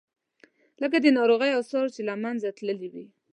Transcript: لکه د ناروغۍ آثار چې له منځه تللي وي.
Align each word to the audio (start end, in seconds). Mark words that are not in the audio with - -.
لکه 0.81 0.97
د 1.01 1.05
ناروغۍ 1.17 1.51
آثار 1.59 1.85
چې 1.95 2.01
له 2.07 2.13
منځه 2.23 2.47
تللي 2.57 2.87
وي. 2.93 3.05